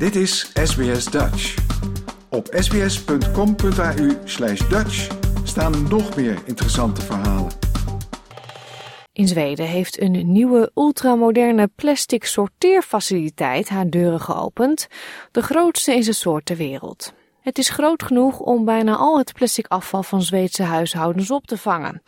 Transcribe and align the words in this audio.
Dit 0.00 0.16
is 0.16 0.50
SBS 0.54 1.04
Dutch. 1.04 1.54
Op 2.28 2.46
sbs.com.au 2.58 4.10
slash 4.24 4.68
Dutch 4.68 5.08
staan 5.44 5.88
nog 5.88 6.16
meer 6.16 6.38
interessante 6.44 7.00
verhalen. 7.00 7.52
In 9.12 9.28
Zweden 9.28 9.66
heeft 9.66 10.00
een 10.00 10.32
nieuwe 10.32 10.70
ultramoderne 10.74 11.70
plastic 11.76 12.24
sorteerfaciliteit 12.24 13.68
haar 13.68 13.88
deuren 13.88 14.20
geopend, 14.20 14.86
de 15.30 15.42
grootste 15.42 15.94
in 15.94 16.02
zijn 16.02 16.16
soort 16.16 16.46
ter 16.46 16.56
wereld. 16.56 17.12
Het 17.40 17.58
is 17.58 17.68
groot 17.68 18.02
genoeg 18.02 18.38
om 18.38 18.64
bijna 18.64 18.96
al 18.96 19.18
het 19.18 19.32
plastic 19.32 19.66
afval 19.66 20.02
van 20.02 20.22
Zweedse 20.22 20.62
huishoudens 20.62 21.30
op 21.30 21.46
te 21.46 21.56
vangen. 21.56 22.02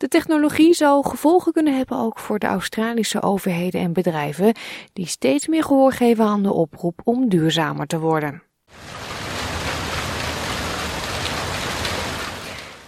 De 0.00 0.08
technologie 0.08 0.74
zou 0.74 1.08
gevolgen 1.08 1.52
kunnen 1.52 1.76
hebben 1.76 1.98
ook 1.98 2.18
voor 2.18 2.38
de 2.38 2.46
Australische 2.46 3.22
overheden 3.22 3.80
en 3.80 3.92
bedrijven, 3.92 4.54
die 4.92 5.06
steeds 5.06 5.48
meer 5.48 5.64
gehoor 5.64 5.92
geven 5.92 6.24
aan 6.24 6.42
de 6.42 6.52
oproep 6.52 7.00
om 7.04 7.28
duurzamer 7.28 7.86
te 7.86 7.98
worden. 7.98 8.42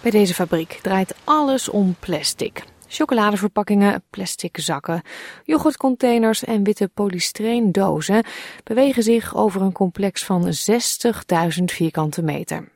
Bij 0.02 0.10
deze 0.10 0.34
fabriek 0.34 0.78
draait 0.82 1.14
alles 1.24 1.68
om 1.68 1.96
plastic. 2.00 2.64
Chocoladeverpakkingen, 2.86 4.02
plastic 4.10 4.58
zakken, 4.60 5.02
yoghurtcontainers 5.44 6.44
en 6.44 6.62
witte 6.64 6.88
polystyreendozen 6.88 8.24
bewegen 8.64 9.02
zich 9.02 9.36
over 9.36 9.60
een 9.60 9.72
complex 9.72 10.24
van 10.24 10.46
60.000 10.46 11.64
vierkante 11.64 12.22
meter. 12.22 12.68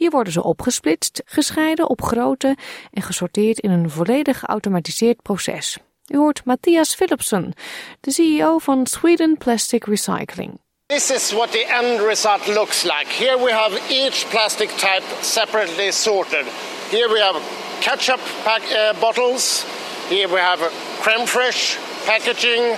Hier 0.00 0.10
worden 0.10 0.32
ze 0.32 0.42
opgesplitst, 0.42 1.22
gescheiden 1.24 1.88
op 1.88 2.02
grootte 2.02 2.56
en 2.92 3.02
gesorteerd 3.02 3.58
in 3.58 3.70
een 3.70 3.90
volledig 3.90 4.38
geautomatiseerd 4.38 5.22
proces. 5.22 5.78
U 6.06 6.16
hoort 6.16 6.44
Matthias 6.44 6.94
Philipsen, 6.94 7.52
de 8.00 8.10
CEO 8.10 8.58
van 8.58 8.86
Sweden 8.86 9.36
Plastic 9.36 9.84
Recycling. 9.84 10.60
This 10.86 11.10
is 11.10 11.32
what 11.32 11.52
the 11.52 11.66
end 11.66 12.00
result 12.00 12.46
looks 12.46 12.82
like. 12.82 13.06
Here 13.08 13.38
we 13.44 13.52
have 13.52 13.80
each 13.88 14.28
plastic 14.28 14.68
type 14.68 15.04
separately 15.20 15.90
sorted. 15.92 16.46
Here 16.90 17.08
we 17.12 17.20
have 17.20 17.40
ketchup 17.80 18.20
pack, 18.44 18.62
uh, 18.62 19.00
bottles. 19.00 19.64
Here 20.08 20.28
we 20.28 20.40
have 20.40 20.70
creme 21.00 21.26
fraiche 21.26 21.78
packaging. 22.06 22.76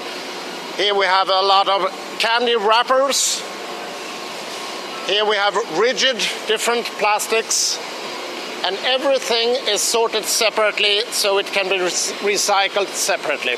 Here 0.76 0.94
we 0.94 1.06
have 1.06 1.28
a 1.30 1.42
lot 1.42 1.68
of 1.68 1.80
candy 2.18 2.56
wrappers. 2.56 3.51
Here 5.06 5.26
we 5.26 5.36
have 5.36 5.54
rigid 5.80 6.16
different 6.46 6.90
plastics. 6.98 7.78
And 8.64 8.76
everything 8.84 9.48
is 9.74 9.90
sorted 9.90 10.24
separately 10.24 11.02
so 11.10 11.38
it 11.38 11.50
can 11.50 11.68
be 11.68 11.78
recycled 12.22 12.88
separately. 12.94 13.56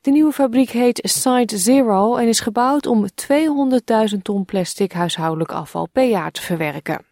De 0.00 0.10
nieuwe 0.10 0.32
fabriek 0.32 0.70
heet 0.70 1.00
Site 1.02 1.58
Zero 1.58 2.16
en 2.16 2.28
is 2.28 2.40
gebouwd 2.40 2.86
om 2.86 3.06
200.000 4.14 4.18
ton 4.22 4.44
plastic 4.44 4.92
huishoudelijk 4.92 5.52
afval 5.52 5.88
per 5.92 6.04
jaar 6.04 6.30
te 6.30 6.42
verwerken. 6.42 7.04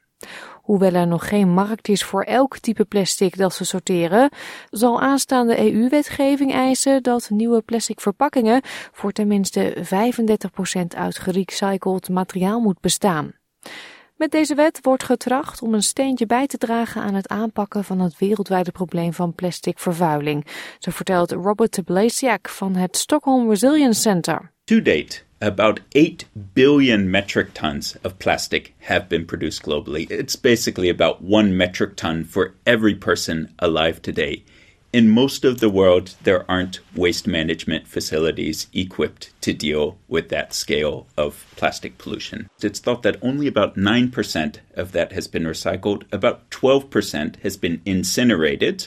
Hoewel 0.62 0.92
er 0.92 1.06
nog 1.06 1.28
geen 1.28 1.48
markt 1.48 1.88
is 1.88 2.04
voor 2.04 2.22
elk 2.22 2.58
type 2.58 2.84
plastic 2.84 3.36
dat 3.36 3.54
ze 3.54 3.64
sorteren, 3.64 4.30
zal 4.70 5.00
aanstaande 5.00 5.72
EU-wetgeving 5.72 6.52
eisen 6.52 7.02
dat 7.02 7.30
nieuwe 7.30 7.62
plastic 7.62 8.00
verpakkingen 8.00 8.60
voor 8.92 9.12
tenminste 9.12 9.76
35% 9.76 10.96
uit 10.96 11.18
gerecycled 11.18 12.08
materiaal 12.08 12.60
moet 12.60 12.80
bestaan. 12.80 13.40
Met 14.16 14.30
deze 14.30 14.54
wet 14.54 14.78
wordt 14.82 15.04
getracht 15.04 15.62
om 15.62 15.74
een 15.74 15.82
steentje 15.82 16.26
bij 16.26 16.46
te 16.46 16.58
dragen 16.58 17.02
aan 17.02 17.14
het 17.14 17.28
aanpakken 17.28 17.84
van 17.84 18.00
het 18.00 18.18
wereldwijde 18.18 18.70
probleem 18.70 19.12
van 19.12 19.34
plastic 19.34 19.78
vervuiling. 19.78 20.46
Zo 20.78 20.90
vertelt 20.90 21.32
Robert 21.32 21.84
Blasiak 21.84 22.48
van 22.48 22.74
het 22.74 22.96
Stockholm 22.96 23.48
Resilience 23.48 24.00
Center. 24.00 24.50
To 24.64 24.82
date, 24.82 25.22
about 25.38 25.80
8 25.90 26.26
billion 26.32 27.10
metric 27.10 27.52
tons 27.52 27.96
of 28.02 28.16
plastic 28.16 28.72
have 28.78 29.06
been 29.06 29.24
produced 29.24 29.62
globally. 29.62 30.10
It's 30.10 30.40
basically 30.40 30.90
about 30.90 31.16
one 31.28 31.56
metric 31.56 31.94
ton 31.96 32.26
for 32.30 32.54
every 32.62 32.94
person 32.94 33.52
alive 33.56 34.00
today. 34.00 34.44
In 34.92 35.08
most 35.08 35.46
of 35.46 35.60
the 35.60 35.70
world, 35.70 36.16
there 36.22 36.44
aren't 36.50 36.80
waste 36.94 37.26
management 37.26 37.88
facilities 37.88 38.66
equipped 38.74 39.32
to 39.40 39.54
deal 39.54 39.96
with 40.06 40.28
that 40.28 40.52
scale 40.52 41.06
of 41.16 41.46
plastic 41.56 41.96
pollution. 41.96 42.50
It's 42.60 42.78
thought 42.78 43.02
that 43.02 43.16
only 43.22 43.46
about 43.46 43.74
9% 43.74 44.56
of 44.74 44.92
that 44.92 45.12
has 45.12 45.28
been 45.28 45.44
recycled, 45.44 46.02
about 46.12 46.50
12% 46.50 47.36
has 47.36 47.56
been 47.56 47.80
incinerated, 47.86 48.86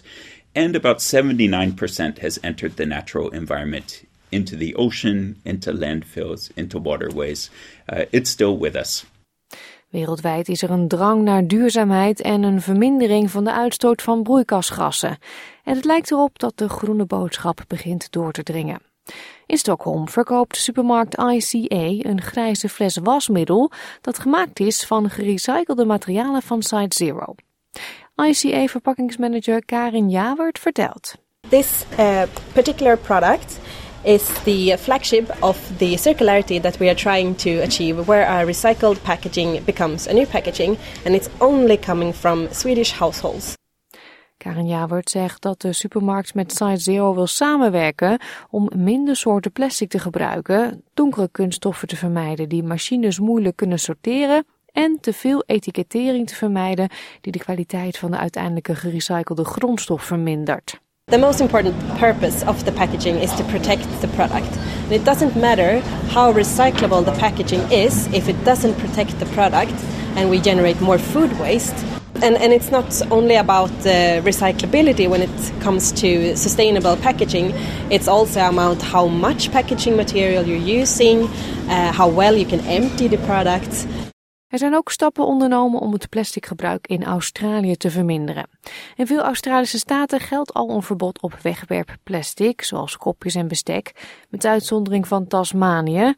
and 0.54 0.76
about 0.76 1.00
79% 1.00 2.20
has 2.20 2.40
entered 2.44 2.76
the 2.76 2.86
natural 2.86 3.30
environment 3.32 4.06
into 4.32 4.56
the 4.56 4.76
ocean, 4.76 5.42
into 5.44 5.72
landfills, 5.74 6.52
into 6.56 6.78
waterways. 6.78 7.50
Uh, 7.90 8.06
it's 8.12 8.30
still 8.30 8.56
with 8.56 8.76
us. 8.76 9.06
Wereldwijd 9.90 10.50
is 10.50 10.62
er 10.62 10.70
een 10.70 10.88
drang 10.88 11.24
naar 11.24 11.48
duurzaamheid 11.48 12.22
en 12.22 12.44
een 12.44 12.62
vermindering 12.62 13.32
van 13.32 13.44
de 13.44 13.54
uitstoot 13.54 14.02
van 14.02 14.24
broeikasgassen. 14.24 15.18
En 15.66 15.76
het 15.76 15.86
lijkt 15.86 16.12
erop 16.12 16.40
dat 16.40 16.58
de 16.58 16.70
groene 16.70 17.06
boodschap 17.06 17.64
begint 17.68 18.12
door 18.12 18.32
te 18.32 18.44
dringen. 18.44 18.82
In 19.46 19.58
Stockholm 19.58 20.10
verkoopt 20.10 20.58
supermarkt 20.58 21.18
ICA 21.18 22.10
een 22.10 22.22
grijze 22.22 22.70
fles 22.70 22.98
wasmiddel 22.98 23.72
dat 24.02 24.20
gemaakt 24.20 24.60
is 24.60 24.86
van 24.86 25.10
gerecyclede 25.10 25.86
materialen 25.86 26.42
van 26.42 26.64
Site 26.64 26.96
Zero. 26.96 27.36
ICA 28.16 28.68
verpakkingsmanager 28.68 29.66
Karin 29.66 30.10
Jawert 30.10 30.60
vertelt. 30.60 31.16
This 31.50 31.86
uh, 32.00 32.22
particular 32.54 32.98
product 32.98 33.60
is 34.02 34.24
the 34.44 34.78
flagship 34.80 35.36
of 35.40 35.72
the 35.78 35.98
circularity 35.98 36.60
that 36.60 36.78
we 36.78 36.86
are 36.86 36.96
trying 36.96 37.38
to 37.38 37.50
achieve, 37.50 38.06
where 38.06 38.28
our 38.28 38.46
recycled 38.46 39.02
packaging 39.04 39.64
becomes 39.64 40.08
a 40.08 40.14
new 40.14 40.26
packaging 40.26 40.78
and 41.06 41.16
it's 41.16 41.30
only 41.38 41.78
coming 41.78 42.16
from 42.16 42.48
Swedish 42.52 42.92
households. 42.92 43.56
Karen 44.46 44.68
Javert 44.68 45.10
zegt 45.10 45.42
dat 45.42 45.62
de 45.62 45.74
supermarkt 45.74 46.34
met 46.34 46.52
Site 46.52 46.78
Zero 46.78 47.14
wil 47.14 47.28
samenwerken 47.28 48.20
om 48.50 48.70
minder 48.76 49.16
soorten 49.16 49.52
plastic 49.52 49.90
te 49.90 50.00
gebruiken, 50.00 50.84
donkere 50.94 51.30
kunststoffen 51.32 51.88
te 51.88 51.96
vermijden 51.96 52.50
die 52.50 52.64
machines 52.64 53.20
moeilijk 53.20 53.56
kunnen 53.56 53.80
sorteren 53.80 54.46
en 54.72 54.98
te 55.02 55.14
veel 55.14 55.44
etikettering 55.46 56.28
te 56.28 56.36
vermijden 56.36 56.90
die 57.22 57.32
de 57.32 57.40
kwaliteit 57.40 57.98
van 57.98 58.12
de 58.12 58.18
uiteindelijke 58.18 58.76
gerecyclede 58.76 59.46
grondstof 59.46 60.04
vermindert. 60.04 60.80
The 61.04 61.18
most 61.18 61.40
important 61.40 61.76
purpose 62.00 62.48
of 62.48 62.64
the 62.64 62.72
packaging 62.72 63.22
is 63.22 63.36
to 63.36 63.44
protect 63.44 64.00
the 64.00 64.08
product. 64.08 64.58
It 64.90 65.06
doesn't 65.06 65.36
matter 65.36 65.82
how 66.14 66.36
recyclable 66.36 67.04
the 67.04 67.18
packaging 67.20 67.72
is 67.72 68.08
if 68.08 68.28
it 68.28 68.46
doesn't 68.46 68.78
protect 68.78 69.20
the 69.20 69.26
product 69.26 69.84
and 70.16 70.30
we 70.30 70.40
generate 70.42 70.80
more 70.82 71.00
food 71.00 71.40
waste. 71.40 72.05
And, 72.26 72.38
and 72.38 72.52
it's 72.52 72.72
not 72.72 73.12
only 73.12 73.36
about 73.36 73.70
the 73.84 74.20
recyclability 74.24 75.08
when 75.08 75.22
it 75.22 75.62
comes 75.62 75.92
to 75.92 76.36
sustainable 76.36 76.96
packaging, 76.96 77.54
it's 77.90 78.08
also 78.08 78.40
about 78.40 78.82
how 78.82 79.08
much 79.08 79.52
packaging 79.52 79.96
material 79.96 80.44
you're 80.44 80.80
using, 80.82 81.30
uh, 81.70 81.92
how 81.92 82.10
well 82.16 82.36
you 82.36 82.48
can 82.48 82.60
empty 82.62 83.08
the 83.08 83.18
product. 83.18 83.86
Er 84.48 84.58
zijn 84.58 84.76
ook 84.76 84.92
stappen 84.92 85.26
ondernomen 85.26 85.80
om 85.80 85.94
het 85.94 86.10
plasticgebruik 86.10 86.88
in 86.88 87.04
Australië 87.04 87.76
te 87.76 87.92
verminderen. 87.92 88.48
In 88.96 89.08
veel 89.08 89.22
Australische 89.22 89.78
staten 89.78 90.20
geldt 90.20 90.54
al 90.54 90.70
een 90.70 90.84
verbod 90.84 91.22
op 91.22 91.34
wegwerpplastic, 91.42 92.62
zoals 92.62 92.98
kopjes 92.98 93.36
en 93.36 93.48
bestek, 93.48 93.92
met 94.30 94.46
uitzondering 94.46 95.08
van 95.08 95.28
Tasmanië. 95.28 96.14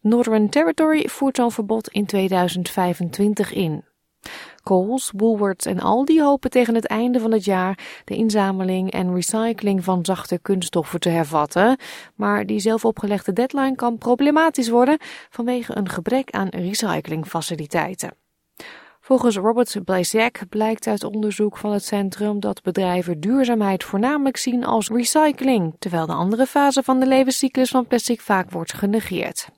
Northern 0.00 0.48
Territory 0.48 1.08
voert 1.08 1.36
zo'n 1.36 1.52
verbod 1.52 1.88
in 1.88 2.06
2025 2.06 3.52
in. 3.52 3.84
Coles, 4.62 5.12
Woolworths 5.16 5.66
en 5.66 5.80
Aldi 5.80 6.22
hopen 6.22 6.50
tegen 6.50 6.74
het 6.74 6.86
einde 6.86 7.20
van 7.20 7.32
het 7.32 7.44
jaar 7.44 8.02
de 8.04 8.16
inzameling 8.16 8.90
en 8.90 9.14
recycling 9.14 9.84
van 9.84 10.04
zachte 10.04 10.38
kunststoffen 10.42 11.00
te 11.00 11.08
hervatten. 11.08 11.76
Maar 12.14 12.46
die 12.46 12.58
zelf 12.60 12.84
opgelegde 12.84 13.32
deadline 13.32 13.74
kan 13.74 13.98
problematisch 13.98 14.68
worden 14.68 14.98
vanwege 15.30 15.76
een 15.76 15.88
gebrek 15.88 16.30
aan 16.30 16.48
recyclingfaciliteiten. 16.48 18.16
Volgens 19.00 19.36
Robert 19.36 19.84
Blasiak 19.84 20.48
blijkt 20.48 20.86
uit 20.86 21.04
onderzoek 21.04 21.56
van 21.56 21.72
het 21.72 21.84
centrum 21.84 22.40
dat 22.40 22.62
bedrijven 22.62 23.20
duurzaamheid 23.20 23.84
voornamelijk 23.84 24.36
zien 24.36 24.64
als 24.64 24.88
recycling, 24.88 25.74
terwijl 25.78 26.06
de 26.06 26.12
andere 26.12 26.46
fase 26.46 26.82
van 26.82 27.00
de 27.00 27.06
levenscyclus 27.06 27.70
van 27.70 27.86
plastic 27.86 28.20
vaak 28.20 28.50
wordt 28.50 28.72
genegeerd. 28.72 29.48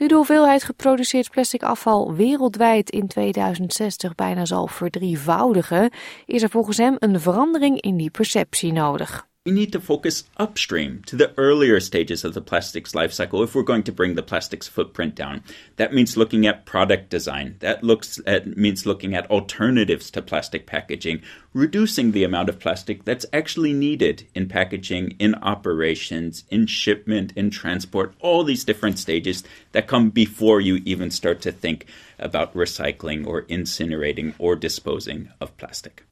Nu 0.00 0.06
de 0.06 0.14
hoeveelheid 0.14 0.62
geproduceerd 0.62 1.30
plastic 1.30 1.62
afval 1.62 2.14
wereldwijd 2.14 2.90
in 2.90 3.06
2060 3.06 4.14
bijna 4.14 4.44
zal 4.44 4.66
verdrievoudigen, 4.66 5.90
is 6.26 6.42
er 6.42 6.50
volgens 6.50 6.76
hem 6.76 6.96
een 6.98 7.20
verandering 7.20 7.80
in 7.80 7.96
die 7.96 8.10
perceptie 8.10 8.72
nodig. 8.72 9.29
We 9.46 9.52
need 9.52 9.72
to 9.72 9.80
focus 9.80 10.24
upstream 10.36 11.02
to 11.06 11.16
the 11.16 11.32
earlier 11.38 11.80
stages 11.80 12.24
of 12.24 12.34
the 12.34 12.42
plastics 12.42 12.94
life 12.94 13.10
cycle 13.10 13.42
if 13.42 13.54
we're 13.54 13.62
going 13.62 13.82
to 13.82 13.90
bring 13.90 14.14
the 14.14 14.22
plastics 14.22 14.68
footprint 14.68 15.14
down. 15.14 15.42
That 15.76 15.94
means 15.94 16.14
looking 16.14 16.46
at 16.46 16.66
product 16.66 17.08
design. 17.08 17.56
That 17.60 17.82
looks 17.82 18.20
at 18.26 18.58
means 18.58 18.84
looking 18.84 19.14
at 19.14 19.30
alternatives 19.30 20.10
to 20.10 20.20
plastic 20.20 20.66
packaging, 20.66 21.22
reducing 21.54 22.12
the 22.12 22.22
amount 22.22 22.50
of 22.50 22.60
plastic 22.60 23.06
that's 23.06 23.24
actually 23.32 23.72
needed 23.72 24.28
in 24.34 24.46
packaging, 24.46 25.16
in 25.18 25.34
operations, 25.36 26.44
in 26.50 26.66
shipment, 26.66 27.32
in 27.34 27.48
transport, 27.48 28.12
all 28.20 28.44
these 28.44 28.64
different 28.64 28.98
stages 28.98 29.42
that 29.72 29.88
come 29.88 30.10
before 30.10 30.60
you 30.60 30.82
even 30.84 31.10
start 31.10 31.40
to 31.40 31.50
think 31.50 31.86
about 32.18 32.52
recycling 32.52 33.26
or 33.26 33.44
incinerating 33.44 34.34
or 34.38 34.54
disposing 34.54 35.30
of 35.40 35.56
plastic. 35.56 36.04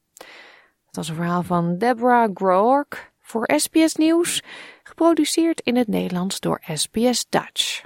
Dat 0.90 1.06
was 1.06 1.08
een 1.08 1.14
verhaal 1.14 1.42
van 1.42 1.78
Deborah 1.78 2.30
Groark 2.34 3.16
voor 3.28 3.50
SBS 3.56 3.94
Nieuws, 3.94 4.42
geproduceerd 4.82 5.60
in 5.60 5.76
het 5.76 5.88
Nederlands 5.88 6.40
door 6.40 6.62
SBS 6.74 7.26
Dutch. 7.28 7.82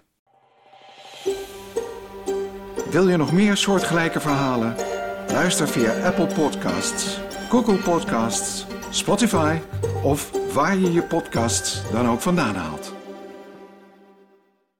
Wil 2.90 3.08
je 3.08 3.16
nog 3.16 3.32
meer 3.32 3.56
soortgelijke 3.56 4.20
verhalen? 4.20 4.76
Luister 5.28 5.68
via 5.68 6.06
Apple 6.06 6.26
Podcasts, 6.26 7.18
Google 7.48 7.76
Podcasts, 7.76 8.66
Spotify 8.90 9.58
of 10.02 10.52
waar 10.52 10.76
je 10.76 10.92
je 10.92 11.02
podcasts 11.02 11.90
dan 11.90 12.08
ook 12.08 12.20
vandaan 12.20 12.54
haalt. 12.54 13.01